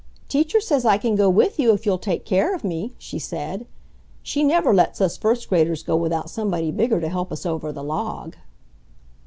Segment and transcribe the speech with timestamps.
[0.27, 3.67] "Teacher says I can go with you if you'll take care of me," she said.
[4.23, 7.83] "She never lets us first graders go without somebody bigger to help us over the
[7.83, 8.35] log."